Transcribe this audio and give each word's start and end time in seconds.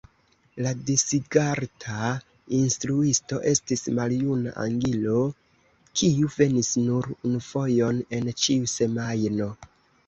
La 0.65 0.69
Disigarta 0.85 2.07
instruisto 2.61 3.41
estis 3.53 3.85
maljuna 3.99 4.57
angilo 4.65 5.21
kiu 6.01 6.35
venis 6.41 6.75
nur 6.89 7.15
unufojon 7.19 8.03
en 8.21 8.35
ĉiu 8.45 8.75
semajno. 8.81 9.55